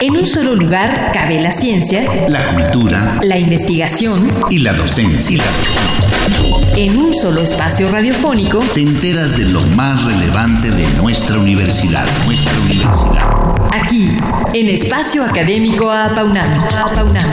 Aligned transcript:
En 0.00 0.16
un 0.16 0.26
solo 0.26 0.54
lugar 0.54 1.12
cabe 1.12 1.40
la 1.40 1.52
ciencia, 1.52 2.02
la 2.28 2.54
cultura, 2.54 3.20
la 3.22 3.38
investigación 3.38 4.30
y 4.50 4.58
la 4.58 4.72
docencia. 4.72 5.42
En 6.76 6.96
un 6.98 7.14
solo 7.14 7.40
espacio 7.40 7.90
radiofónico 7.90 8.58
te 8.74 8.80
enteras 8.80 9.38
de 9.38 9.44
lo 9.44 9.60
más 9.76 10.04
relevante 10.04 10.70
de 10.70 10.86
nuestra 11.00 11.38
universidad, 11.38 12.06
nuestra 12.26 12.52
universidad. 12.60 13.30
Aquí, 13.72 14.16
en 14.52 14.68
Espacio 14.70 15.24
Académico 15.24 15.90
Apaunam. 15.90 16.52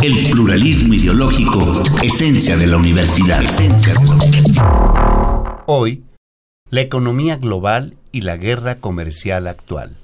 El 0.04 0.30
pluralismo 0.30 0.94
ideológico, 0.94 1.82
esencia 2.04 2.56
de 2.56 2.68
la 2.68 2.78
universidad. 2.78 3.42
Esencia 3.42 3.94
de 3.94 4.06
la 4.06 4.14
universidad. 4.14 5.64
Hoy, 5.66 6.04
la 6.70 6.82
economía 6.82 7.38
global 7.38 7.96
y 8.12 8.22
la 8.22 8.38
guerra 8.38 8.76
comercial 8.76 9.48
actual. 9.48 9.98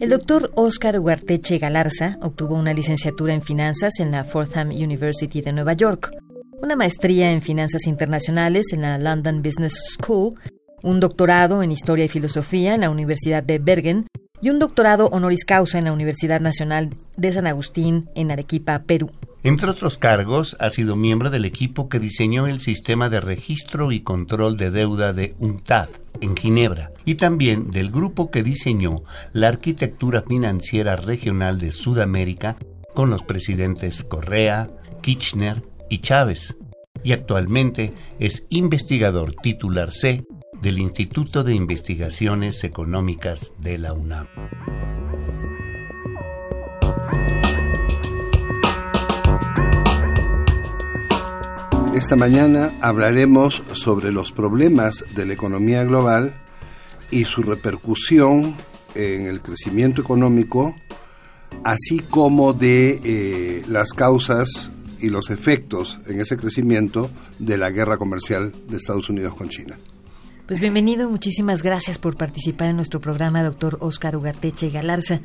El 0.00 0.10
doctor 0.10 0.52
Oscar 0.54 0.98
Huarteche 1.00 1.58
Galarza 1.58 2.18
obtuvo 2.22 2.54
una 2.54 2.72
licenciatura 2.72 3.32
en 3.32 3.42
finanzas 3.42 4.00
en 4.00 4.10
la 4.10 4.24
Fordham 4.24 4.68
University 4.68 5.40
de 5.40 5.52
Nueva 5.52 5.72
York, 5.72 6.10
una 6.62 6.76
maestría 6.76 7.30
en 7.30 7.42
finanzas 7.42 7.86
internacionales 7.86 8.72
en 8.72 8.82
la 8.82 8.98
London 8.98 9.42
Business 9.42 9.96
School, 9.98 10.34
un 10.82 11.00
doctorado 11.00 11.62
en 11.62 11.72
historia 11.72 12.04
y 12.04 12.08
filosofía 12.08 12.74
en 12.74 12.82
la 12.82 12.90
Universidad 12.90 13.42
de 13.42 13.58
Bergen 13.58 14.06
y 14.42 14.50
un 14.50 14.58
doctorado 14.58 15.06
honoris 15.06 15.44
causa 15.44 15.78
en 15.78 15.84
la 15.84 15.92
Universidad 15.92 16.40
Nacional 16.40 16.90
de 17.16 17.32
San 17.32 17.46
Agustín 17.46 18.10
en 18.14 18.30
Arequipa, 18.30 18.82
Perú. 18.86 19.10
Entre 19.44 19.70
otros 19.70 19.98
cargos, 19.98 20.56
ha 20.58 20.70
sido 20.70 20.96
miembro 20.96 21.28
del 21.28 21.44
equipo 21.44 21.90
que 21.90 21.98
diseñó 21.98 22.46
el 22.46 22.60
sistema 22.60 23.10
de 23.10 23.20
registro 23.20 23.92
y 23.92 24.00
control 24.00 24.56
de 24.56 24.70
deuda 24.70 25.12
de 25.12 25.34
UNTAD 25.38 25.90
en 26.22 26.34
Ginebra 26.34 26.92
y 27.04 27.16
también 27.16 27.70
del 27.70 27.90
grupo 27.90 28.30
que 28.30 28.42
diseñó 28.42 29.02
la 29.34 29.48
arquitectura 29.48 30.22
financiera 30.22 30.96
regional 30.96 31.58
de 31.58 31.72
Sudamérica 31.72 32.56
con 32.94 33.10
los 33.10 33.22
presidentes 33.22 34.02
Correa, 34.02 34.70
Kirchner 35.02 35.62
y 35.90 35.98
Chávez. 35.98 36.56
Y 37.02 37.12
actualmente 37.12 37.92
es 38.18 38.44
investigador 38.48 39.34
titular 39.34 39.92
C 39.92 40.24
del 40.62 40.78
Instituto 40.78 41.44
de 41.44 41.54
Investigaciones 41.54 42.64
Económicas 42.64 43.52
de 43.58 43.76
la 43.76 43.92
UNAM. 43.92 44.26
Esta 51.94 52.16
mañana 52.16 52.72
hablaremos 52.80 53.62
sobre 53.72 54.10
los 54.10 54.32
problemas 54.32 55.04
de 55.14 55.26
la 55.26 55.34
economía 55.34 55.84
global 55.84 56.34
y 57.12 57.24
su 57.24 57.40
repercusión 57.42 58.56
en 58.96 59.28
el 59.28 59.40
crecimiento 59.40 60.00
económico, 60.02 60.74
así 61.62 62.00
como 62.00 62.52
de 62.52 63.00
eh, 63.04 63.62
las 63.68 63.92
causas 63.92 64.72
y 64.98 65.08
los 65.08 65.30
efectos 65.30 66.00
en 66.06 66.20
ese 66.20 66.36
crecimiento 66.36 67.10
de 67.38 67.58
la 67.58 67.70
guerra 67.70 67.96
comercial 67.96 68.52
de 68.68 68.76
Estados 68.76 69.08
Unidos 69.08 69.36
con 69.36 69.48
China. 69.48 69.78
Pues 70.46 70.60
bienvenido, 70.60 71.08
muchísimas 71.08 71.62
gracias 71.62 71.96
por 71.96 72.18
participar 72.18 72.68
en 72.68 72.76
nuestro 72.76 73.00
programa, 73.00 73.42
doctor 73.42 73.78
Oscar 73.80 74.14
Ugarteche 74.14 74.68
Galarza. 74.68 75.20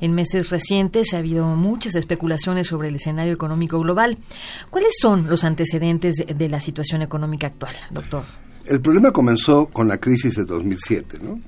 En 0.00 0.16
meses 0.16 0.50
recientes 0.50 1.14
ha 1.14 1.18
habido 1.18 1.46
muchas 1.46 1.94
especulaciones 1.94 2.66
sobre 2.66 2.88
el 2.88 2.96
escenario 2.96 3.32
económico 3.32 3.78
global. 3.78 4.18
¿Cuáles 4.70 4.94
son 5.00 5.28
los 5.28 5.44
antecedentes 5.44 6.24
de 6.26 6.48
la 6.48 6.58
situación 6.58 7.02
económica 7.02 7.46
actual, 7.46 7.76
doctor? 7.92 8.24
El 8.66 8.80
problema 8.80 9.12
comenzó 9.12 9.66
con 9.66 9.86
la 9.86 9.98
crisis 9.98 10.34
de 10.34 10.44
2007, 10.44 11.18
¿no? 11.22 11.40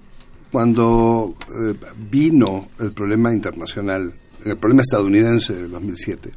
Cuando 0.52 1.34
eh, 1.50 1.74
vino 2.08 2.68
el 2.78 2.92
problema 2.92 3.32
internacional, 3.32 4.14
el 4.44 4.56
problema 4.56 4.82
estadounidense 4.82 5.52
de 5.52 5.66
2007, 5.66 6.30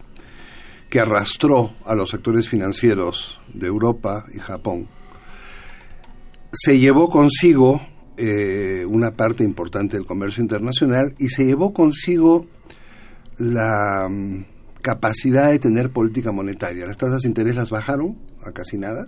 que 0.89 0.99
arrastró 0.99 1.71
a 1.85 1.93
los 1.93 2.09
sectores 2.09 2.49
financieros 2.49 3.37
de 3.53 3.67
Europa 3.67 4.25
y 4.33 4.39
Japón 4.39 4.87
se 6.51 6.79
llevó 6.79 7.09
consigo 7.09 7.81
eh, 8.17 8.85
una 8.87 9.11
parte 9.11 9.43
importante 9.43 9.97
del 9.97 10.05
comercio 10.05 10.41
internacional 10.41 11.15
y 11.19 11.29
se 11.29 11.45
llevó 11.45 11.73
consigo 11.73 12.47
la 13.37 14.07
mm, 14.09 14.45
capacidad 14.81 15.51
de 15.51 15.59
tener 15.59 15.89
política 15.91 16.31
monetaria. 16.31 16.85
Las 16.85 16.97
tasas 16.97 17.21
de 17.21 17.27
interés 17.27 17.55
las 17.55 17.69
bajaron 17.69 18.17
a 18.43 18.51
casi 18.51 18.77
nada. 18.77 19.07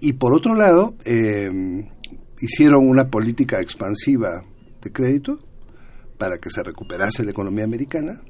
Y 0.00 0.14
por 0.14 0.32
otro 0.32 0.54
lado, 0.54 0.94
eh, 1.04 1.88
hicieron 2.40 2.88
una 2.88 3.10
política 3.10 3.60
expansiva 3.60 4.42
de 4.82 4.92
crédito 4.92 5.40
para 6.18 6.38
que 6.38 6.50
se 6.50 6.62
recuperase 6.62 7.24
la 7.24 7.30
economía 7.30 7.64
americana. 7.64 8.20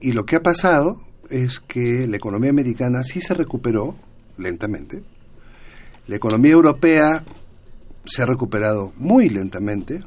Y 0.00 0.12
lo 0.12 0.24
que 0.24 0.36
ha 0.36 0.42
pasado 0.42 1.00
es 1.28 1.60
que 1.60 2.06
la 2.06 2.16
economía 2.16 2.50
americana 2.50 3.02
sí 3.04 3.20
se 3.20 3.34
recuperó 3.34 3.96
lentamente, 4.36 5.02
la 6.10 6.16
economía 6.16 6.50
europea 6.50 7.22
se 8.04 8.22
ha 8.22 8.26
recuperado 8.26 8.92
muy 8.96 9.28
lentamente 9.28 10.02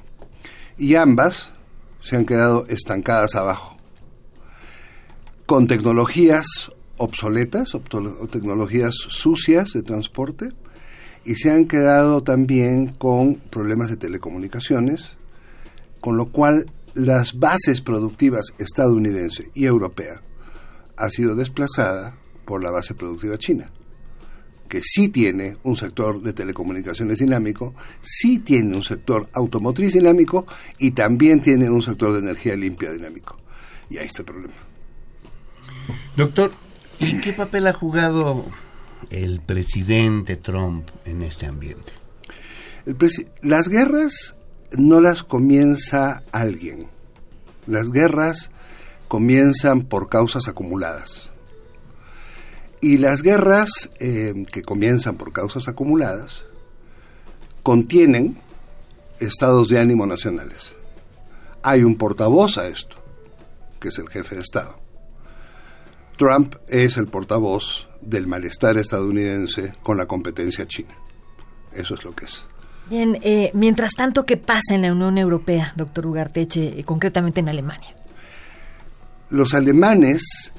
y 0.78 0.96
ambas 0.96 1.54
se 2.02 2.18
han 2.18 2.26
quedado 2.26 2.66
estancadas 2.68 3.36
abajo, 3.36 3.78
con 5.46 5.66
tecnologías 5.66 6.46
obsoletas, 6.98 7.74
o 7.74 7.80
tecnologías 8.30 8.96
sucias 8.96 9.72
de 9.72 9.82
transporte, 9.82 10.50
y 11.24 11.36
se 11.36 11.52
han 11.52 11.70
quedado 11.70 12.22
también 12.22 12.88
con 12.88 13.36
problemas 13.36 13.90
de 13.90 13.96
telecomunicaciones, 13.96 15.16
con 16.02 16.18
lo 16.18 16.34
cual 16.34 16.66
las 16.96 17.40
bases 17.40 17.80
productivas 17.80 18.48
estadounidense 18.60 19.46
y 19.56 19.68
europea 19.68 20.22
ha 20.98 21.10
sido 21.10 21.34
desplazada 21.38 22.18
por 22.44 22.62
la 22.62 22.72
base 22.72 22.94
productiva 22.94 23.38
china 23.38 23.72
que 24.74 24.82
sí 24.82 25.10
tiene 25.10 25.56
un 25.62 25.78
sector 25.78 26.20
de 26.20 26.34
telecomunicaciones 26.34 27.20
dinámico, 27.20 27.76
sí 28.02 28.40
tiene 28.40 28.76
un 28.76 28.82
sector 28.82 29.30
automotriz 29.34 29.94
dinámico 29.94 30.48
y 30.80 30.90
también 30.94 31.44
tiene 31.44 31.70
un 31.70 31.84
sector 31.84 32.12
de 32.12 32.18
energía 32.18 32.56
limpia 32.56 32.92
dinámico. 32.92 33.38
Y 33.92 34.00
ahí 34.00 34.08
está 34.08 34.24
el 34.24 34.26
problema. 34.26 34.56
Doctor, 36.18 36.50
¿y 37.00 37.22
qué 37.22 37.34
papel 37.34 37.68
ha 37.68 37.74
jugado 37.74 38.48
el 39.12 39.42
presidente 39.42 40.38
Trump 40.38 40.90
en 41.06 41.22
este 41.22 41.46
ambiente? 41.46 41.92
las 43.44 43.70
guerras 43.70 44.38
no 44.76 45.02
las 45.02 45.22
comienza 45.22 46.24
alguien. 46.32 46.88
Las 47.68 47.92
guerras 47.92 48.50
comienzan 49.08 49.84
por 49.84 50.10
causas 50.10 50.48
acumuladas. 50.48 51.30
Y 52.84 52.98
las 52.98 53.22
guerras 53.22 53.92
eh, 54.02 54.46
que 54.52 54.62
comienzan 54.62 55.16
por 55.16 55.32
causas 55.32 55.70
acumuladas 55.70 56.44
contienen 57.64 58.38
estados 59.22 59.70
de 59.70 59.80
ánimo 59.80 60.06
nacionales. 60.06 60.76
Hay 61.62 61.86
un 61.86 61.96
portavoz 61.96 62.58
a 62.58 62.68
esto, 62.68 62.98
que 63.80 63.88
es 63.88 63.98
el 64.00 64.10
jefe 64.10 64.36
de 64.36 64.42
Estado. 64.42 64.78
Trump 66.18 66.56
es 66.68 66.98
el 66.98 67.08
portavoz 67.08 67.88
del 68.02 68.28
malestar 68.28 68.76
estadounidense 68.76 69.74
con 69.82 69.96
la 69.96 70.06
competencia 70.06 70.68
china. 70.68 70.94
Eso 71.72 71.94
es 71.94 72.04
lo 72.04 72.14
que 72.14 72.26
es. 72.26 72.44
Bien, 72.90 73.18
eh, 73.22 73.52
mientras 73.54 73.94
tanto, 73.94 74.26
¿qué 74.26 74.36
pasa 74.36 74.76
en 74.76 74.82
la 74.82 74.92
Unión 74.92 75.18
Europea, 75.18 75.72
doctor 75.78 76.06
Ugarteche, 76.06 76.78
eh, 76.78 76.84
concretamente 76.84 77.40
en 77.40 77.48
Alemania? 77.48 77.96
Los 79.30 79.54
alemanes 79.54 80.52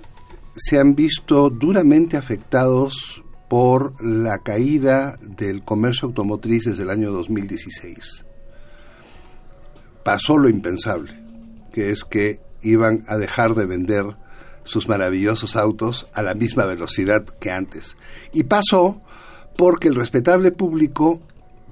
se 0.56 0.78
han 0.78 0.94
visto 0.94 1.50
duramente 1.50 2.16
afectados 2.16 3.22
por 3.48 4.02
la 4.02 4.38
caída 4.38 5.16
del 5.20 5.64
comercio 5.64 6.08
automotriz 6.08 6.64
desde 6.64 6.84
el 6.84 6.90
año 6.90 7.10
2016. 7.10 8.24
Pasó 10.02 10.38
lo 10.38 10.48
impensable, 10.48 11.12
que 11.72 11.90
es 11.90 12.04
que 12.04 12.40
iban 12.62 13.04
a 13.08 13.16
dejar 13.16 13.54
de 13.54 13.66
vender 13.66 14.16
sus 14.64 14.88
maravillosos 14.88 15.56
autos 15.56 16.06
a 16.14 16.22
la 16.22 16.34
misma 16.34 16.64
velocidad 16.64 17.24
que 17.24 17.50
antes. 17.50 17.96
Y 18.32 18.44
pasó 18.44 19.02
porque 19.56 19.88
el 19.88 19.94
respetable 19.94 20.52
público, 20.52 21.20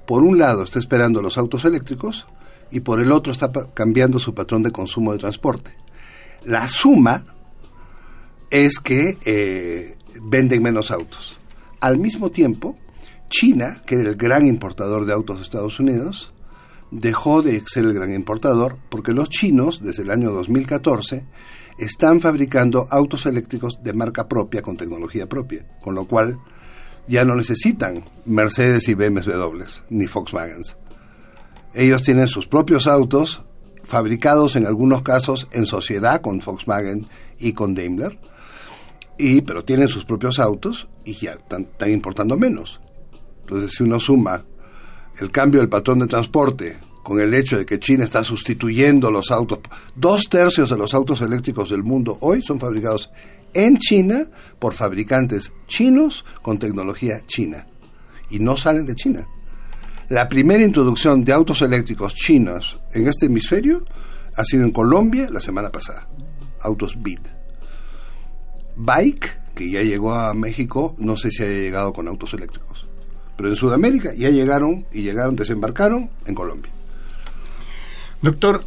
por 0.05 0.23
un 0.23 0.37
lado, 0.37 0.63
está 0.63 0.79
esperando 0.79 1.21
los 1.21 1.37
autos 1.37 1.65
eléctricos 1.65 2.25
y 2.71 2.81
por 2.81 2.99
el 2.99 3.11
otro 3.11 3.33
está 3.33 3.51
cambiando 3.73 4.19
su 4.19 4.33
patrón 4.33 4.63
de 4.63 4.71
consumo 4.71 5.13
de 5.13 5.19
transporte. 5.19 5.75
La 6.43 6.67
suma 6.67 7.25
es 8.53 8.79
que 8.79 9.17
eh, 9.25 9.95
venden 10.21 10.61
menos 10.61 10.91
autos. 10.91 11.37
Al 11.79 11.97
mismo 11.97 12.29
tiempo, 12.29 12.77
China, 13.27 13.81
que 13.83 13.95
era 13.95 14.11
el 14.11 14.15
gran 14.15 14.45
importador 14.45 15.07
de 15.07 15.13
autos 15.13 15.37
de 15.37 15.43
Estados 15.43 15.79
Unidos, 15.79 16.31
dejó 16.91 17.41
de 17.41 17.63
ser 17.65 17.85
el 17.85 17.95
gran 17.95 18.13
importador 18.13 18.77
porque 18.89 19.11
los 19.11 19.29
chinos, 19.29 19.81
desde 19.81 20.03
el 20.03 20.11
año 20.11 20.31
2014, 20.31 21.25
están 21.79 22.21
fabricando 22.21 22.87
autos 22.91 23.25
eléctricos 23.25 23.79
de 23.83 23.93
marca 23.93 24.27
propia 24.27 24.61
con 24.61 24.77
tecnología 24.77 25.27
propia, 25.27 25.65
con 25.81 25.95
lo 25.95 26.07
cual 26.07 26.39
ya 27.07 27.25
no 27.25 27.35
necesitan 27.35 28.03
Mercedes 28.25 28.87
y 28.87 28.93
BMW 28.93 29.63
ni 29.89 30.05
Volkswagen. 30.05 30.61
Ellos 31.73 32.03
tienen 32.03 32.27
sus 32.27 32.45
propios 32.45 32.85
autos 32.85 33.41
fabricados 33.83 34.55
en 34.55 34.67
algunos 34.67 35.01
casos 35.01 35.47
en 35.53 35.65
sociedad 35.65 36.21
con 36.21 36.37
Volkswagen 36.37 37.07
y 37.39 37.53
con 37.53 37.73
Daimler, 37.73 38.19
y, 39.17 39.41
pero 39.41 39.63
tienen 39.63 39.87
sus 39.87 40.05
propios 40.05 40.39
autos 40.39 40.87
y 41.05 41.13
ya 41.15 41.31
están, 41.31 41.63
están 41.63 41.91
importando 41.91 42.37
menos. 42.37 42.79
Entonces, 43.41 43.71
si 43.75 43.83
uno 43.83 43.99
suma 43.99 44.43
el 45.19 45.31
cambio 45.31 45.59
del 45.59 45.69
patrón 45.69 45.99
de 45.99 46.07
transporte 46.07 46.77
con 47.03 47.19
el 47.19 47.33
hecho 47.33 47.57
de 47.57 47.65
que 47.65 47.79
China 47.79 48.03
está 48.03 48.23
sustituyendo 48.23 49.11
los 49.11 49.29
autos, 49.31 49.59
dos 49.95 50.29
tercios 50.29 50.69
de 50.69 50.77
los 50.77 50.93
autos 50.93 51.21
eléctricos 51.21 51.69
del 51.69 51.83
mundo 51.83 52.17
hoy 52.21 52.41
son 52.41 52.59
fabricados 52.59 53.09
en 53.53 53.77
China 53.77 54.27
por 54.59 54.73
fabricantes 54.73 55.51
chinos 55.67 56.25
con 56.41 56.57
tecnología 56.57 57.23
china 57.27 57.67
y 58.29 58.39
no 58.39 58.57
salen 58.57 58.85
de 58.85 58.95
China. 58.95 59.27
La 60.09 60.27
primera 60.27 60.63
introducción 60.63 61.23
de 61.23 61.33
autos 61.33 61.61
eléctricos 61.61 62.13
chinos 62.15 62.81
en 62.93 63.07
este 63.07 63.27
hemisferio 63.27 63.85
ha 64.35 64.43
sido 64.43 64.63
en 64.63 64.71
Colombia 64.71 65.29
la 65.29 65.39
semana 65.39 65.71
pasada. 65.71 66.09
Autos 66.61 67.01
BID. 67.01 67.42
Bike, 68.75 69.39
que 69.55 69.69
ya 69.69 69.81
llegó 69.81 70.13
a 70.13 70.33
México, 70.33 70.95
no 70.97 71.17
sé 71.17 71.31
si 71.31 71.43
haya 71.43 71.53
llegado 71.53 71.93
con 71.93 72.07
autos 72.07 72.33
eléctricos. 72.33 72.87
Pero 73.37 73.49
en 73.49 73.55
Sudamérica 73.55 74.13
ya 74.13 74.29
llegaron 74.29 74.85
y 74.91 75.01
llegaron, 75.01 75.35
desembarcaron 75.35 76.09
en 76.25 76.35
Colombia. 76.35 76.71
Doctor, 78.21 78.63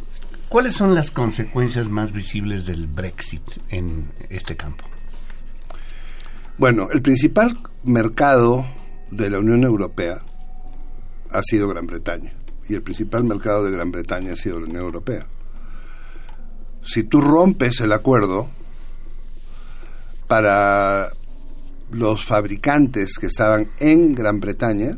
¿cuáles 0.49 0.73
son 0.73 0.93
las 0.93 1.11
consecuencias 1.11 1.89
más 1.89 2.11
visibles 2.11 2.65
del 2.65 2.87
Brexit 2.87 3.43
en 3.69 4.11
este 4.29 4.55
campo? 4.55 4.85
Bueno, 6.57 6.89
el 6.91 7.01
principal 7.01 7.57
mercado 7.83 8.65
de 9.11 9.29
la 9.29 9.39
Unión 9.39 9.63
Europea 9.63 10.21
ha 11.31 11.41
sido 11.43 11.67
Gran 11.67 11.87
Bretaña 11.87 12.33
y 12.69 12.75
el 12.75 12.81
principal 12.81 13.23
mercado 13.23 13.63
de 13.63 13.71
Gran 13.71 13.91
Bretaña 13.91 14.33
ha 14.33 14.35
sido 14.35 14.59
la 14.59 14.65
Unión 14.65 14.83
Europea. 14.83 15.27
Si 16.83 17.03
tú 17.03 17.21
rompes 17.21 17.79
el 17.81 17.91
acuerdo 17.91 18.49
para 20.27 21.09
los 21.91 22.25
fabricantes 22.25 23.17
que 23.19 23.27
estaban 23.27 23.69
en 23.79 24.13
Gran 24.13 24.39
Bretaña, 24.39 24.97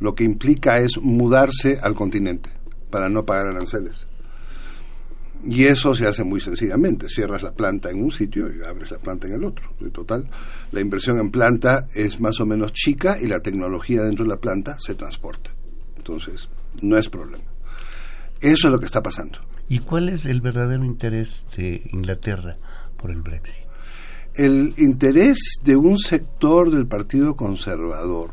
lo 0.00 0.14
que 0.14 0.24
implica 0.24 0.78
es 0.78 0.98
mudarse 0.98 1.78
al 1.82 1.94
continente 1.94 2.50
para 2.90 3.08
no 3.08 3.24
pagar 3.24 3.48
aranceles. 3.48 4.06
Y 5.46 5.64
eso 5.64 5.94
se 5.94 6.06
hace 6.06 6.24
muy 6.24 6.40
sencillamente. 6.40 7.08
Cierras 7.08 7.42
la 7.42 7.52
planta 7.52 7.90
en 7.90 8.02
un 8.02 8.10
sitio 8.10 8.48
y 8.48 8.64
abres 8.64 8.90
la 8.90 8.98
planta 8.98 9.26
en 9.26 9.34
el 9.34 9.44
otro. 9.44 9.74
En 9.80 9.90
total, 9.90 10.28
la 10.72 10.80
inversión 10.80 11.18
en 11.18 11.30
planta 11.30 11.86
es 11.94 12.18
más 12.18 12.40
o 12.40 12.46
menos 12.46 12.72
chica 12.72 13.18
y 13.20 13.26
la 13.26 13.40
tecnología 13.40 14.02
dentro 14.02 14.24
de 14.24 14.30
la 14.30 14.40
planta 14.40 14.78
se 14.78 14.94
transporta. 14.94 15.50
Entonces, 15.96 16.48
no 16.80 16.96
es 16.96 17.10
problema. 17.10 17.44
Eso 18.40 18.68
es 18.68 18.72
lo 18.72 18.78
que 18.78 18.86
está 18.86 19.02
pasando. 19.02 19.38
¿Y 19.68 19.80
cuál 19.80 20.08
es 20.08 20.24
el 20.24 20.40
verdadero 20.40 20.84
interés 20.84 21.44
de 21.56 21.82
Inglaterra 21.92 22.56
por 22.96 23.10
el 23.10 23.22
Brexit? 23.22 23.64
El 24.34 24.74
interés 24.78 25.38
de 25.62 25.76
un 25.76 25.96
sector 25.96 26.72
del 26.72 26.86
Partido 26.86 27.36
Conservador 27.36 28.30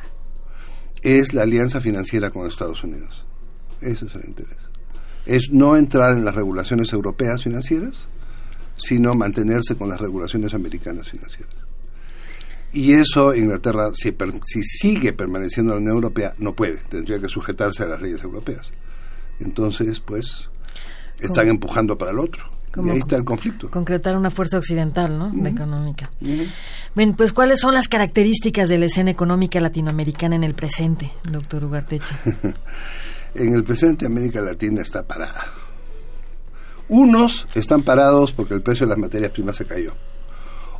es 1.03 1.33
la 1.33 1.43
alianza 1.43 1.79
financiera 1.79 2.31
con 2.31 2.47
Estados 2.47 2.83
Unidos. 2.83 3.23
Ese 3.81 4.05
es 4.05 4.15
el 4.15 4.25
interés. 4.25 4.57
Es 5.27 5.51
no 5.51 5.77
entrar 5.77 6.13
en 6.13 6.25
las 6.25 6.33
regulaciones 6.33 6.91
europeas 6.93 7.43
financieras, 7.43 8.07
sino 8.77 9.13
mantenerse 9.13 9.75
con 9.75 9.89
las 9.89 10.01
regulaciones 10.01 10.55
americanas 10.55 11.07
financieras. 11.07 11.53
Y 12.73 12.93
eso 12.93 13.35
Inglaterra, 13.35 13.91
si, 13.93 14.15
si 14.45 14.63
sigue 14.63 15.13
permaneciendo 15.13 15.73
en 15.73 15.75
la 15.75 15.81
Unión 15.81 15.95
Europea, 15.97 16.33
no 16.39 16.55
puede. 16.55 16.77
Tendría 16.89 17.19
que 17.19 17.27
sujetarse 17.27 17.83
a 17.83 17.87
las 17.87 18.01
leyes 18.01 18.23
europeas. 18.23 18.71
Entonces, 19.39 19.99
pues, 19.99 20.49
están 21.19 21.47
empujando 21.47 21.97
para 21.97 22.11
el 22.11 22.19
otro. 22.19 22.60
Y 22.77 22.89
ahí 22.89 22.99
está 22.99 23.17
el 23.17 23.25
conflicto. 23.25 23.69
Concretar 23.69 24.15
una 24.15 24.31
fuerza 24.31 24.57
occidental, 24.57 25.17
¿no? 25.17 25.47
económica. 25.47 26.11
Bien, 26.95 27.13
pues, 27.13 27.33
¿cuáles 27.33 27.59
son 27.59 27.73
las 27.73 27.87
características 27.87 28.69
de 28.69 28.77
la 28.77 28.85
escena 28.85 29.11
económica 29.11 29.59
latinoamericana 29.59 30.35
en 30.35 30.43
el 30.43 30.53
presente, 30.53 31.11
doctor 31.29 31.63
Ugarteche? 31.63 32.15
en 33.35 33.53
el 33.53 33.63
presente 33.63 34.05
América 34.05 34.41
Latina 34.41 34.81
está 34.81 35.03
parada. 35.03 35.45
Unos 36.87 37.47
están 37.55 37.83
parados 37.83 38.31
porque 38.31 38.53
el 38.53 38.61
precio 38.61 38.85
de 38.85 38.89
las 38.89 38.97
materias 38.97 39.31
primas 39.31 39.55
se 39.55 39.65
cayó. 39.65 39.93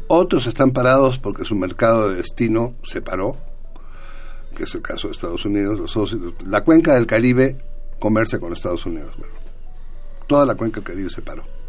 Otros 0.08 0.46
están 0.46 0.72
parados 0.72 1.20
porque 1.20 1.46
su 1.46 1.56
mercado 1.56 2.10
de 2.10 2.18
destino 2.18 2.76
se 2.84 3.02
paró, 3.02 3.38
que 4.56 4.64
es 4.64 4.76
el 4.76 4.82
caso 4.82 5.08
de 5.08 5.14
Estados 5.14 5.46
Unidos. 5.46 5.80
Los, 5.80 6.18
la 6.46 6.66
cuenca 6.66 6.96
del 6.96 7.08
Caribe 7.08 7.56
comercia 8.00 8.40
con 8.40 8.52
Estados 8.52 8.86
Unidos. 8.86 9.14
Bueno, 9.18 9.34
toda 10.28 10.46
la 10.46 10.56
cuenca 10.56 10.82
del 10.82 10.84
Caribe 10.84 11.10
se 11.10 11.22
paró. 11.22 11.61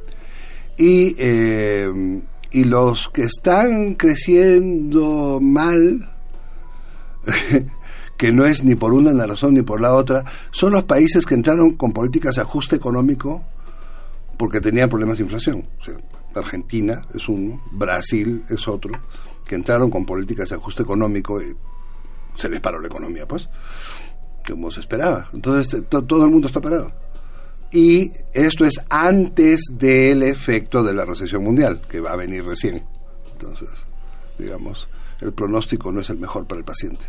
Y, 0.76 1.14
eh, 1.18 2.22
y 2.50 2.64
los 2.64 3.08
que 3.08 3.22
están 3.22 3.94
creciendo 3.94 5.38
mal, 5.40 6.10
que 8.16 8.32
no 8.32 8.44
es 8.44 8.62
ni 8.64 8.74
por 8.74 8.92
una 8.92 9.26
razón 9.26 9.54
ni 9.54 9.62
por 9.62 9.80
la 9.80 9.94
otra, 9.94 10.24
son 10.50 10.72
los 10.72 10.84
países 10.84 11.26
que 11.26 11.34
entraron 11.34 11.72
con 11.72 11.92
políticas 11.92 12.36
de 12.36 12.42
ajuste 12.42 12.76
económico 12.76 13.44
porque 14.36 14.60
tenían 14.60 14.88
problemas 14.88 15.18
de 15.18 15.24
inflación. 15.24 15.66
Argentina 16.34 17.02
es 17.14 17.28
uno, 17.28 17.62
Brasil 17.72 18.44
es 18.48 18.66
otro, 18.68 18.92
que 19.46 19.54
entraron 19.54 19.90
con 19.90 20.06
políticas 20.06 20.50
de 20.50 20.56
ajuste 20.56 20.82
económico 20.82 21.40
y 21.40 21.54
se 22.34 22.48
les 22.48 22.60
paró 22.60 22.80
la 22.80 22.86
economía, 22.86 23.26
pues, 23.26 23.48
como 24.46 24.70
se 24.70 24.80
esperaba. 24.80 25.28
Entonces 25.32 25.84
todo 25.88 26.24
el 26.24 26.30
mundo 26.30 26.48
está 26.48 26.60
parado. 26.60 26.92
Y 27.72 28.12
esto 28.34 28.66
es 28.66 28.74
antes 28.90 29.62
del 29.72 30.22
efecto 30.22 30.84
de 30.84 30.92
la 30.92 31.04
recesión 31.04 31.42
mundial, 31.42 31.80
que 31.88 32.00
va 32.00 32.12
a 32.12 32.16
venir 32.16 32.44
recién. 32.44 32.84
Entonces, 33.32 33.70
digamos, 34.38 34.88
el 35.20 35.32
pronóstico 35.32 35.90
no 35.90 36.00
es 36.00 36.10
el 36.10 36.18
mejor 36.18 36.46
para 36.46 36.58
el 36.58 36.64
paciente. 36.64 37.06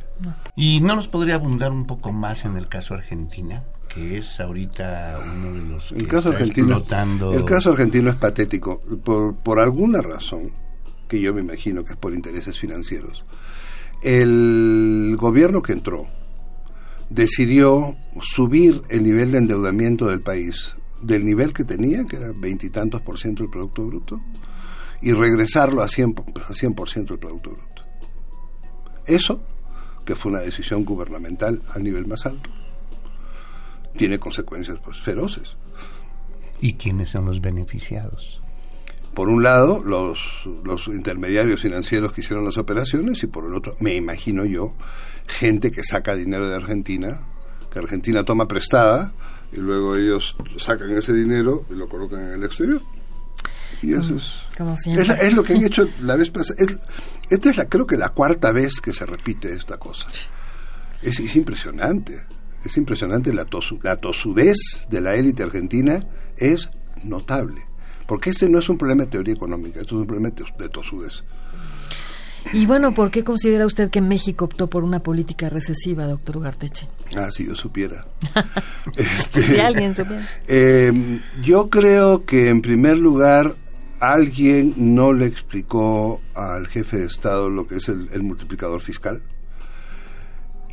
¿Y 0.56 0.80
no 0.80 0.96
nos 0.96 1.08
podría 1.08 1.36
abundar 1.36 1.72
un 1.72 1.86
poco 1.86 2.14
más 2.14 2.46
en 2.46 2.56
el 2.58 2.70
caso 2.70 2.94
Argentina? 2.94 3.64
que 3.94 4.18
es 4.18 4.40
ahorita 4.40 5.20
uno 5.36 5.54
de 5.54 5.70
los 5.70 5.90
que 5.90 6.00
el 6.00 6.08
caso 6.08 6.30
argentino 6.30 6.84
el 7.32 7.46
caso 7.46 7.72
argentino 7.72 8.10
es 8.10 8.16
patético 8.16 8.82
por, 9.04 9.36
por 9.36 9.60
alguna 9.60 10.02
razón 10.02 10.52
que 11.08 11.22
yo 11.22 11.32
me 11.32 11.42
imagino 11.42 11.84
que 11.84 11.94
es 11.94 11.98
por 11.98 12.14
intereses 12.14 12.58
financieros 12.58 13.24
el 14.02 15.16
gobierno 15.20 15.62
que 15.62 15.74
entró 15.74 16.08
decidió 17.14 17.96
subir 18.22 18.82
el 18.90 19.04
nivel 19.04 19.32
de 19.32 19.38
endeudamiento 19.38 20.08
del 20.08 20.22
país 20.22 20.76
del 21.02 21.26
nivel 21.26 21.54
que 21.54 21.66
tenía, 21.66 22.06
que 22.06 22.16
era 22.16 22.32
veintitantos 22.34 23.02
por 23.02 23.20
ciento 23.20 23.44
del 23.44 23.52
Producto 23.52 23.86
Bruto, 23.86 24.22
y 25.02 25.12
regresarlo 25.12 25.84
a 25.84 25.88
100%, 25.88 26.46
a 26.50 26.54
100 26.54 27.06
del 27.06 27.20
Producto 27.20 27.52
Bruto. 27.52 27.84
Eso, 29.06 29.44
que 30.06 30.16
fue 30.16 30.32
una 30.32 30.42
decisión 30.42 30.86
gubernamental 30.86 31.62
al 31.74 31.84
nivel 31.84 32.08
más 32.08 32.26
alto, 32.26 32.50
tiene 33.98 34.18
consecuencias 34.18 34.80
pues, 34.84 35.00
feroces. 35.00 35.58
¿Y 36.62 36.76
quiénes 36.76 37.10
son 37.10 37.26
los 37.26 37.42
beneficiados? 37.42 38.42
Por 39.14 39.30
un 39.30 39.44
lado, 39.44 39.84
los, 39.84 40.48
los 40.64 40.88
intermediarios 40.88 41.62
financieros 41.62 42.14
que 42.14 42.22
hicieron 42.22 42.46
las 42.46 42.58
operaciones 42.58 43.22
y 43.24 43.28
por 43.28 43.46
el 43.46 43.54
otro, 43.54 43.76
me 43.80 43.96
imagino 43.96 44.46
yo, 44.46 44.74
gente 45.28 45.72
que 45.72 45.84
saca 45.84 46.16
dinero 46.16 46.50
de 46.50 46.56
Argentina, 46.56 47.20
que 47.72 47.80
Argentina 47.80 48.24
toma 48.24 48.48
prestada 48.48 49.14
y 49.52 49.58
luego 49.58 49.96
ellos 49.96 50.36
sacan 50.58 50.92
ese 50.98 51.14
dinero 51.14 51.66
y 51.70 51.76
lo 51.76 51.88
colocan 51.88 52.22
en 52.22 52.34
el 52.34 52.44
exterior. 52.44 52.82
Y 53.82 53.94
eso 53.94 54.16
es, 54.16 54.46
es, 55.22 55.34
lo 55.34 55.44
que 55.44 55.54
han 55.54 55.64
hecho 55.66 55.88
la 56.02 56.16
vez 56.16 56.30
pasada. 56.30 56.60
esta 57.30 57.50
es 57.50 57.58
la, 57.58 57.66
creo 57.66 57.86
que 57.86 57.98
la 57.98 58.10
cuarta 58.10 58.52
vez 58.52 58.82
que 58.82 58.94
se 58.94 59.06
repite 59.06 59.54
esta 59.54 59.78
cosa. 59.78 60.08
Es, 61.02 61.20
es 61.20 61.36
impresionante 61.36 62.26
es 62.66 62.78
impresionante, 62.78 63.34
la, 63.34 63.46
la 63.82 63.96
tosudez 63.98 64.58
de 64.90 65.02
la 65.02 65.16
élite 65.16 65.44
argentina 65.44 66.06
es 66.38 66.70
notable. 67.04 67.66
Porque 68.08 68.30
este 68.30 68.50
no 68.50 68.60
es 68.60 68.70
un 68.70 68.78
problema 68.78 69.04
de 69.04 69.12
teoría 69.12 69.34
económica, 69.34 69.80
esto 69.80 69.96
es 69.96 70.02
un 70.02 70.08
problema 70.08 70.30
de 70.30 70.70
tosudez. 70.70 71.24
Y 72.52 72.66
bueno, 72.66 72.94
¿por 72.94 73.10
qué 73.10 73.24
considera 73.24 73.66
usted 73.66 73.90
que 73.90 74.02
México 74.02 74.46
optó 74.46 74.68
por 74.68 74.84
una 74.84 75.02
política 75.02 75.50
recesiva, 75.50 76.06
doctor 76.06 76.38
Ugarteche? 76.38 76.90
Ah, 77.16 77.32
si 77.32 77.48
yo 77.48 77.56
supiera. 77.56 78.06
este, 78.98 79.42
si 79.42 79.60
alguien 79.60 79.96
supiera. 79.96 80.28
Em, 80.48 81.22
yo 81.42 81.70
creo 81.70 82.26
que 82.26 82.50
en 82.50 82.62
primer 82.62 82.98
lugar 82.98 83.56
alguien 84.00 84.74
no 84.76 85.14
le 85.14 85.26
explicó 85.26 86.22
al 86.36 86.68
jefe 86.68 86.98
de 86.98 87.06
Estado 87.06 87.50
lo 87.50 87.66
que 87.66 87.78
es 87.78 87.88
el 87.88 88.24
multiplicador 88.24 88.82
fiscal 88.82 89.24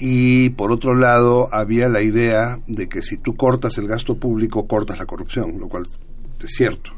y 0.00 0.50
por 0.50 0.72
otro 0.72 0.94
lado 0.94 1.48
había 1.52 1.88
la 1.90 2.00
idea 2.00 2.58
de 2.66 2.88
que 2.88 3.02
si 3.02 3.18
tú 3.18 3.36
cortas 3.36 3.76
el 3.76 3.86
gasto 3.86 4.16
público, 4.16 4.66
cortas 4.66 4.98
la 4.98 5.04
corrupción, 5.04 5.60
lo 5.60 5.68
cual 5.68 5.86
es 6.42 6.50
cierto. 6.54 6.92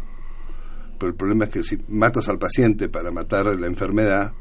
Pero 1.03 1.11
el 1.11 1.17
problema 1.17 1.47
es 1.47 1.51
que 1.51 1.65
si 1.65 1.81
matas 1.89 2.29
al 2.29 2.39
paciente 2.39 2.89
para 2.89 3.11
matar 3.11 3.47
la 3.47 3.67
enfermedad, 3.67 4.35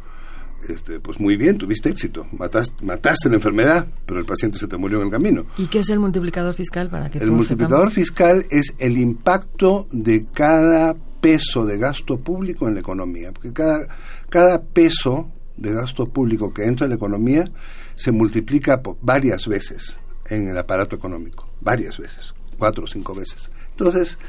este, 0.70 1.00
pues 1.00 1.20
muy 1.20 1.36
bien, 1.36 1.58
tuviste 1.58 1.90
éxito, 1.90 2.28
mataste, 2.38 2.86
mataste 2.86 3.30
la 3.30 3.36
enfermedad, 3.38 3.88
pero 4.06 4.20
el 4.20 4.28
paciente 4.28 4.60
se 4.60 4.68
te 4.68 4.78
murió 4.78 5.00
en 5.00 5.06
el 5.06 5.12
camino. 5.12 5.48
¿Y 5.58 5.66
qué 5.66 5.80
es 5.80 5.90
el 5.90 5.98
multiplicador 5.98 6.54
fiscal 6.54 6.88
para 6.88 7.10
que 7.10 7.18
El 7.18 7.32
multiplicador 7.32 7.90
fiscal 7.90 8.46
es 8.52 8.76
el 8.78 9.00
impacto 9.00 9.88
de 9.92 10.28
cada 10.32 10.96
peso 11.20 11.66
de 11.66 11.80
gasto 11.80 12.20
público 12.20 12.68
en 12.68 12.76
la 12.76 12.82
economía, 12.82 13.32
porque 13.32 13.52
cada, 13.54 13.88
cada 14.30 14.62
peso 14.62 15.32
de 15.58 15.74
gasto 15.74 16.10
público 16.10 16.54
que 16.54 16.66
entra 16.66 16.86
en 16.86 16.92
la 16.92 16.98
economía 16.98 17.52
se 17.96 18.12
multiplica 18.12 18.84
varias 19.02 19.48
veces 19.48 19.98
en 20.30 20.48
el 20.48 20.58
aparato 20.60 20.96
económico, 20.96 21.50
varias 21.60 21.98
veces, 21.98 22.36
cuatro 22.60 22.84
o 22.84 22.88
cinco 22.88 23.16
veces. 23.16 23.50
Entonces, 23.72 24.20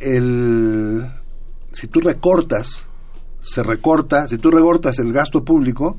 el, 0.00 1.06
si 1.76 1.88
tú 1.88 2.00
recortas 2.00 2.86
se 3.42 3.62
recorta, 3.62 4.26
si 4.26 4.38
tú 4.38 4.50
recortas 4.50 4.98
el 4.98 5.12
gasto 5.12 5.44
público, 5.44 5.98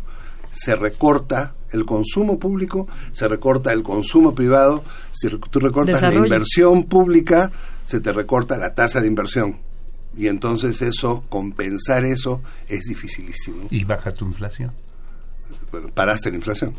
se 0.51 0.75
recorta 0.75 1.53
el 1.71 1.85
consumo 1.85 2.39
público, 2.39 2.87
se 3.11 3.27
recorta 3.27 3.71
el 3.71 3.83
consumo 3.83 4.35
privado, 4.35 4.83
si 5.11 5.29
tú 5.29 5.59
recortas 5.59 6.01
la 6.01 6.13
inversión 6.13 6.83
pública, 6.83 7.51
se 7.85 7.99
te 7.99 8.11
recorta 8.11 8.57
la 8.57 8.73
tasa 8.73 9.01
de 9.01 9.07
inversión. 9.07 9.59
Y 10.17 10.27
entonces 10.27 10.81
eso, 10.81 11.23
compensar 11.29 12.03
eso, 12.03 12.41
es 12.67 12.85
dificilísimo. 12.85 13.67
¿Y 13.69 13.83
baja 13.83 14.11
tu 14.11 14.25
inflación? 14.25 14.73
Bueno, 15.71 15.89
paraste 15.89 16.31
la 16.31 16.37
inflación. 16.37 16.73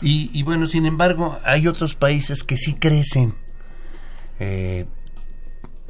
Y, 0.00 0.30
y 0.32 0.42
bueno, 0.42 0.66
sin 0.66 0.84
embargo, 0.84 1.38
hay 1.44 1.68
otros 1.68 1.94
países 1.94 2.42
que 2.42 2.56
sí 2.56 2.74
crecen. 2.74 3.34
Eh, 4.40 4.86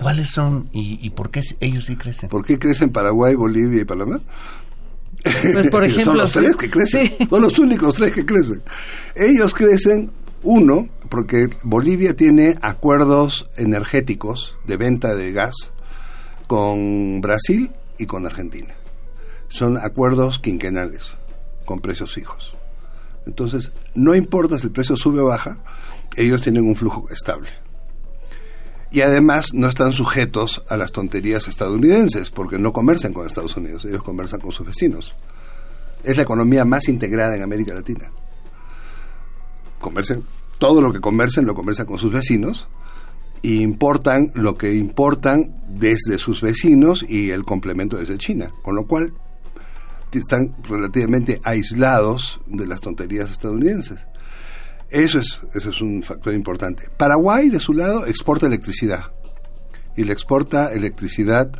¿Cuáles 0.02 0.30
son 0.30 0.68
y, 0.72 1.08
por 1.10 1.30
qué 1.30 1.42
ellos 1.60 1.86
sí 1.86 1.96
crecen? 1.96 2.28
¿Por 2.28 2.44
qué 2.44 2.58
crecen 2.58 2.90
Paraguay, 2.90 3.36
Bolivia 3.36 3.82
y 3.82 3.84
Panamá? 3.84 4.20
Pues 5.22 5.70
por 5.70 5.84
ejemplo, 5.84 6.04
son 6.04 6.18
los 6.18 6.32
tres 6.32 6.56
que 6.56 6.68
crecen, 6.68 7.28
son 7.30 7.40
los 7.40 7.56
únicos 7.60 7.94
tres 7.94 8.10
que 8.10 8.26
crecen. 8.26 8.62
Ellos 9.14 9.54
crecen, 9.54 10.10
uno, 10.42 10.88
porque 11.08 11.48
Bolivia 11.62 12.16
tiene 12.16 12.56
acuerdos 12.62 13.48
energéticos 13.56 14.56
de 14.66 14.76
venta 14.76 15.14
de 15.14 15.30
gas 15.30 15.54
con 16.48 17.20
Brasil 17.20 17.70
y 17.96 18.06
con 18.06 18.26
Argentina. 18.26 18.74
Son 19.48 19.76
acuerdos 19.76 20.40
quinquenales, 20.40 21.16
con 21.64 21.80
precios 21.80 22.12
fijos. 22.12 22.56
Entonces, 23.24 23.70
no 23.94 24.16
importa 24.16 24.58
si 24.58 24.66
el 24.66 24.72
precio 24.72 24.96
sube 24.96 25.20
o 25.20 25.26
baja, 25.26 25.58
ellos 26.16 26.42
tienen 26.42 26.66
un 26.66 26.74
flujo 26.74 27.08
estable 27.08 27.61
y 28.92 29.00
además 29.00 29.54
no 29.54 29.68
están 29.68 29.92
sujetos 29.92 30.62
a 30.68 30.76
las 30.76 30.92
tonterías 30.92 31.48
estadounidenses, 31.48 32.30
porque 32.30 32.58
no 32.58 32.72
comercian 32.72 33.14
con 33.14 33.26
Estados 33.26 33.56
Unidos, 33.56 33.84
ellos 33.86 34.02
conversan 34.02 34.40
con 34.40 34.52
sus 34.52 34.66
vecinos. 34.66 35.14
Es 36.04 36.16
la 36.16 36.24
economía 36.24 36.64
más 36.64 36.88
integrada 36.88 37.34
en 37.34 37.42
América 37.42 37.72
Latina. 37.72 38.12
Comercian, 39.80 40.22
todo 40.58 40.82
lo 40.82 40.92
que 40.92 41.00
comercian 41.00 41.46
lo 41.46 41.54
conversan 41.54 41.86
con 41.86 41.98
sus 41.98 42.12
vecinos 42.12 42.68
e 43.42 43.54
importan 43.54 44.30
lo 44.34 44.56
que 44.56 44.74
importan 44.74 45.56
desde 45.68 46.18
sus 46.18 46.42
vecinos 46.42 47.04
y 47.08 47.30
el 47.30 47.44
complemento 47.44 47.96
desde 47.96 48.18
China, 48.18 48.52
con 48.62 48.76
lo 48.76 48.86
cual 48.86 49.14
están 50.12 50.54
relativamente 50.68 51.40
aislados 51.44 52.40
de 52.46 52.66
las 52.66 52.80
tonterías 52.80 53.30
estadounidenses. 53.30 54.00
Eso 54.92 55.18
es, 55.18 55.40
eso 55.54 55.70
es 55.70 55.80
un 55.80 56.02
factor 56.02 56.34
importante. 56.34 56.88
Paraguay, 56.98 57.48
de 57.48 57.58
su 57.58 57.72
lado, 57.72 58.06
exporta 58.06 58.46
electricidad. 58.46 59.10
Y 59.96 60.04
le 60.04 60.12
exporta 60.12 60.70
electricidad 60.72 61.50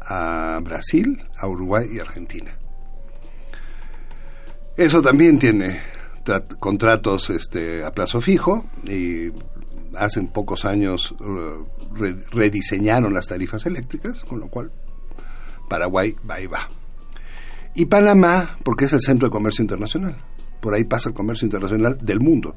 a 0.00 0.60
Brasil, 0.62 1.24
a 1.36 1.48
Uruguay 1.48 1.88
y 1.92 1.98
Argentina. 1.98 2.56
Eso 4.76 5.02
también 5.02 5.40
tiene 5.40 5.80
contratos 6.60 7.30
este, 7.30 7.84
a 7.84 7.92
plazo 7.92 8.20
fijo 8.20 8.66
y 8.84 9.32
hace 9.96 10.22
pocos 10.22 10.64
años 10.64 11.12
uh, 11.12 11.66
rediseñaron 12.32 13.12
las 13.12 13.26
tarifas 13.26 13.66
eléctricas, 13.66 14.20
con 14.24 14.38
lo 14.38 14.48
cual 14.48 14.70
Paraguay 15.68 16.14
va 16.30 16.40
y 16.40 16.46
va. 16.46 16.70
Y 17.74 17.86
Panamá, 17.86 18.56
porque 18.62 18.84
es 18.84 18.92
el 18.92 19.00
centro 19.00 19.26
de 19.26 19.32
comercio 19.32 19.62
internacional. 19.62 20.16
Por 20.60 20.74
ahí 20.74 20.84
pasa 20.84 21.08
el 21.08 21.14
comercio 21.14 21.46
internacional 21.46 21.98
del 22.00 22.20
mundo 22.20 22.54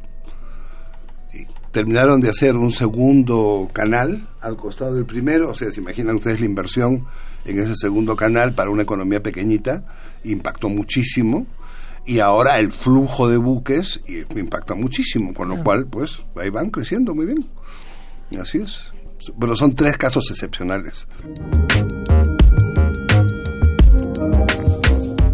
terminaron 1.72 2.20
de 2.20 2.30
hacer 2.30 2.56
un 2.56 2.72
segundo 2.72 3.70
canal 3.72 4.28
al 4.42 4.58
costado 4.58 4.96
del 4.96 5.06
primero, 5.06 5.50
o 5.50 5.56
sea, 5.56 5.72
se 5.72 5.80
imaginan 5.80 6.18
ustedes 6.18 6.40
la 6.40 6.46
inversión 6.46 7.06
en 7.46 7.60
ese 7.60 7.76
segundo 7.76 8.16
canal 8.16 8.54
para 8.54 8.70
una 8.70 8.84
economía 8.84 9.24
pequeñita, 9.24 9.86
impactó 10.24 10.70
muchísimo, 10.70 11.48
y 12.06 12.20
ahora 12.20 12.60
el 12.60 12.72
flujo 12.72 13.30
de 13.30 13.38
buques 13.38 14.02
impacta 14.36 14.76
muchísimo, 14.76 15.34
con 15.34 15.50
lo 15.50 15.64
cual, 15.64 15.88
pues, 15.88 16.20
ahí 16.36 16.50
van 16.50 16.72
creciendo 16.72 17.16
muy 17.16 17.26
bien. 17.26 17.46
Así 18.40 18.58
es. 18.58 18.92
Pero 19.40 19.56
son 19.56 19.76
tres 19.76 19.98
casos 19.98 20.30
excepcionales. 20.32 21.08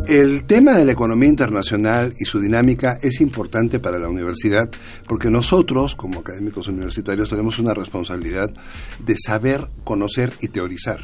El 0.07 0.45
tema 0.45 0.77
de 0.77 0.85
la 0.85 0.93
economía 0.93 1.27
internacional 1.27 2.13
y 2.17 2.23
su 2.23 2.39
dinámica 2.39 2.97
es 3.01 3.19
importante 3.19 3.81
para 3.81 3.99
la 3.99 4.07
universidad 4.07 4.71
porque 5.05 5.29
nosotros, 5.29 5.95
como 5.95 6.21
académicos 6.21 6.69
universitarios, 6.69 7.29
tenemos 7.29 7.59
una 7.59 7.73
responsabilidad 7.73 8.49
de 8.99 9.17
saber, 9.17 9.67
conocer 9.83 10.31
y 10.39 10.47
teorizar. 10.47 11.01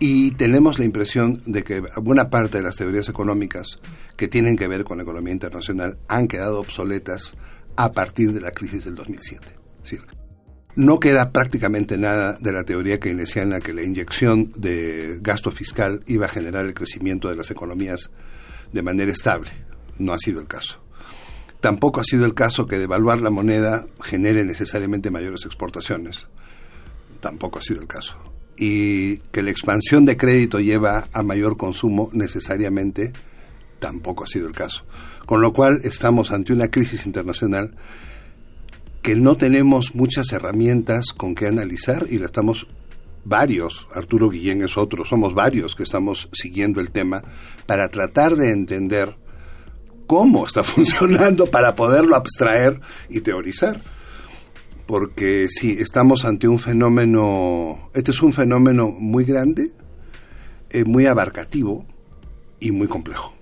Y 0.00 0.32
tenemos 0.32 0.80
la 0.80 0.84
impresión 0.84 1.42
de 1.46 1.62
que 1.62 1.80
buena 2.02 2.28
parte 2.28 2.58
de 2.58 2.64
las 2.64 2.74
teorías 2.74 3.08
económicas 3.08 3.78
que 4.16 4.26
tienen 4.26 4.56
que 4.56 4.66
ver 4.66 4.82
con 4.82 4.96
la 4.96 5.04
economía 5.04 5.34
internacional 5.34 5.96
han 6.08 6.26
quedado 6.26 6.58
obsoletas 6.58 7.34
a 7.76 7.92
partir 7.92 8.32
de 8.32 8.40
la 8.40 8.50
crisis 8.50 8.84
del 8.84 8.96
2007 8.96 9.46
no 10.74 11.00
queda 11.00 11.32
prácticamente 11.32 11.98
nada 11.98 12.38
de 12.40 12.52
la 12.52 12.64
teoría 12.64 12.98
keynesiana 12.98 13.60
que 13.60 13.74
la 13.74 13.82
inyección 13.82 14.52
de 14.56 15.18
gasto 15.20 15.50
fiscal 15.50 16.02
iba 16.06 16.26
a 16.26 16.30
generar 16.30 16.64
el 16.64 16.74
crecimiento 16.74 17.28
de 17.28 17.36
las 17.36 17.50
economías 17.50 18.10
de 18.72 18.82
manera 18.82 19.12
estable. 19.12 19.50
No 19.98 20.12
ha 20.12 20.18
sido 20.18 20.40
el 20.40 20.46
caso. 20.46 20.82
Tampoco 21.60 22.00
ha 22.00 22.04
sido 22.04 22.24
el 22.24 22.34
caso 22.34 22.66
que 22.66 22.78
devaluar 22.78 23.20
la 23.20 23.30
moneda 23.30 23.86
genere 24.00 24.44
necesariamente 24.44 25.10
mayores 25.10 25.44
exportaciones. 25.44 26.26
Tampoco 27.20 27.58
ha 27.58 27.62
sido 27.62 27.80
el 27.80 27.86
caso. 27.86 28.16
Y 28.56 29.18
que 29.30 29.42
la 29.42 29.50
expansión 29.50 30.04
de 30.04 30.16
crédito 30.16 30.58
lleva 30.58 31.08
a 31.12 31.22
mayor 31.22 31.56
consumo 31.56 32.10
necesariamente 32.12 33.12
tampoco 33.78 34.24
ha 34.24 34.26
sido 34.26 34.48
el 34.48 34.54
caso. 34.54 34.84
Con 35.26 35.40
lo 35.40 35.52
cual 35.52 35.80
estamos 35.84 36.32
ante 36.32 36.52
una 36.52 36.68
crisis 36.68 37.06
internacional 37.06 37.74
que 39.02 39.16
no 39.16 39.36
tenemos 39.36 39.94
muchas 39.94 40.32
herramientas 40.32 41.12
con 41.12 41.34
que 41.34 41.48
analizar 41.48 42.06
y 42.08 42.18
la 42.18 42.26
estamos 42.26 42.68
varios, 43.24 43.86
Arturo 43.94 44.30
Guillén 44.30 44.62
es 44.62 44.76
otro, 44.76 45.04
somos 45.04 45.34
varios 45.34 45.74
que 45.74 45.82
estamos 45.82 46.28
siguiendo 46.32 46.80
el 46.80 46.90
tema 46.90 47.22
para 47.66 47.88
tratar 47.88 48.36
de 48.36 48.50
entender 48.50 49.16
cómo 50.06 50.46
está 50.46 50.62
funcionando 50.62 51.46
para 51.46 51.74
poderlo 51.76 52.16
abstraer 52.16 52.80
y 53.08 53.20
teorizar. 53.20 53.80
Porque 54.86 55.46
sí, 55.48 55.76
estamos 55.78 56.24
ante 56.24 56.48
un 56.48 56.58
fenómeno, 56.58 57.90
este 57.94 58.10
es 58.10 58.20
un 58.20 58.32
fenómeno 58.32 58.88
muy 58.88 59.24
grande, 59.24 59.70
eh, 60.70 60.84
muy 60.84 61.06
abarcativo 61.06 61.86
y 62.60 62.72
muy 62.72 62.88
complejo. 62.88 63.32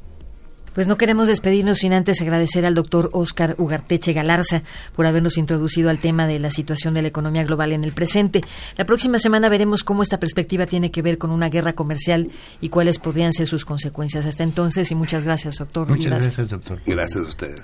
Pues 0.74 0.86
no 0.86 0.96
queremos 0.96 1.28
despedirnos 1.28 1.78
sin 1.78 1.92
antes 1.92 2.20
agradecer 2.20 2.64
al 2.64 2.74
doctor 2.74 3.10
Oscar 3.12 3.54
Ugarteche 3.58 4.12
Galarza 4.12 4.62
por 4.94 5.06
habernos 5.06 5.36
introducido 5.36 5.90
al 5.90 6.00
tema 6.00 6.26
de 6.26 6.38
la 6.38 6.50
situación 6.50 6.94
de 6.94 7.02
la 7.02 7.08
economía 7.08 7.44
global 7.44 7.72
en 7.72 7.84
el 7.84 7.92
presente. 7.92 8.40
La 8.76 8.86
próxima 8.86 9.18
semana 9.18 9.48
veremos 9.48 9.82
cómo 9.82 10.02
esta 10.02 10.20
perspectiva 10.20 10.66
tiene 10.66 10.90
que 10.90 11.02
ver 11.02 11.18
con 11.18 11.30
una 11.30 11.48
guerra 11.48 11.72
comercial 11.72 12.30
y 12.60 12.68
cuáles 12.68 12.98
podrían 12.98 13.32
ser 13.32 13.46
sus 13.46 13.64
consecuencias. 13.64 14.26
Hasta 14.26 14.44
entonces 14.44 14.90
y 14.90 14.94
muchas 14.94 15.24
gracias, 15.24 15.56
doctor. 15.56 15.88
Muchas 15.88 16.24
gracias, 16.24 16.48
doctor. 16.48 16.80
Gracias 16.86 17.24
a 17.24 17.28
ustedes. 17.28 17.62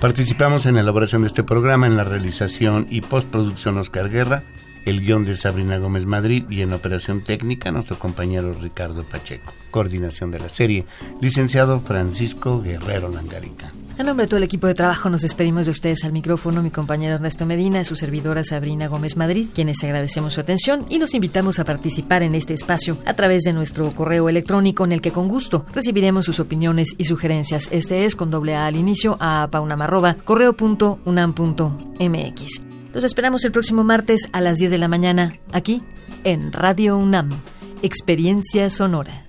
Participamos 0.00 0.66
en 0.66 0.74
la 0.74 0.82
elaboración 0.82 1.22
de 1.22 1.28
este 1.28 1.44
programa 1.44 1.86
en 1.86 1.96
la 1.96 2.04
realización 2.04 2.86
y 2.90 3.00
postproducción 3.00 3.78
Oscar 3.78 4.10
Guerra 4.10 4.44
el 4.84 5.00
guion 5.00 5.24
de 5.24 5.36
Sabrina 5.36 5.78
Gómez 5.78 6.06
Madrid 6.06 6.44
y 6.50 6.62
en 6.62 6.72
operación 6.72 7.22
técnica 7.22 7.72
nuestro 7.72 7.98
compañero 7.98 8.54
Ricardo 8.54 9.02
Pacheco. 9.02 9.52
Coordinación 9.70 10.30
de 10.30 10.40
la 10.40 10.48
serie, 10.48 10.86
licenciado 11.20 11.80
Francisco 11.80 12.62
Guerrero 12.62 13.08
Langarica. 13.08 13.72
En 13.96 14.06
nombre 14.06 14.24
de 14.24 14.28
todo 14.28 14.38
el 14.38 14.44
equipo 14.44 14.66
de 14.66 14.74
trabajo 14.74 15.08
nos 15.08 15.22
despedimos 15.22 15.66
de 15.66 15.70
ustedes 15.70 16.02
al 16.04 16.12
micrófono, 16.12 16.62
mi 16.62 16.70
compañero 16.70 17.14
Ernesto 17.14 17.46
Medina 17.46 17.84
su 17.84 17.94
servidora 17.94 18.42
Sabrina 18.42 18.88
Gómez 18.88 19.16
Madrid, 19.16 19.46
quienes 19.54 19.84
agradecemos 19.84 20.34
su 20.34 20.40
atención 20.40 20.84
y 20.88 20.98
los 20.98 21.14
invitamos 21.14 21.60
a 21.60 21.64
participar 21.64 22.24
en 22.24 22.34
este 22.34 22.54
espacio 22.54 22.98
a 23.06 23.14
través 23.14 23.42
de 23.42 23.52
nuestro 23.52 23.94
correo 23.94 24.28
electrónico 24.28 24.84
en 24.84 24.90
el 24.90 25.00
que 25.00 25.12
con 25.12 25.28
gusto 25.28 25.64
recibiremos 25.72 26.24
sus 26.24 26.40
opiniones 26.40 26.88
y 26.98 27.04
sugerencias. 27.04 27.68
Este 27.70 28.04
es 28.04 28.16
con 28.16 28.32
doble 28.32 28.56
A 28.56 28.66
al 28.66 28.74
inicio 28.74 29.16
a 29.20 29.46
paunamarroba 29.50 30.16
correo.unam.mx. 30.24 32.73
Los 32.94 33.02
esperamos 33.02 33.44
el 33.44 33.50
próximo 33.50 33.82
martes 33.82 34.28
a 34.32 34.40
las 34.40 34.58
10 34.58 34.70
de 34.70 34.78
la 34.78 34.86
mañana, 34.86 35.34
aquí 35.52 35.82
en 36.22 36.52
Radio 36.52 36.96
UNAM, 36.96 37.40
Experiencia 37.82 38.70
Sonora. 38.70 39.26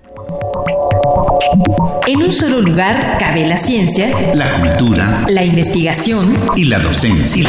En 2.06 2.22
un 2.22 2.30
solo 2.30 2.60
lugar 2.60 3.16
cabe 3.18 3.44
la 3.44 3.56
ciencia, 3.56 4.34
la 4.34 4.60
cultura, 4.60 5.26
la 5.28 5.44
investigación 5.44 6.38
y 6.54 6.66
la 6.66 6.78
docencia. 6.78 7.48